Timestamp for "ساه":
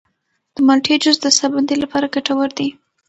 1.37-1.49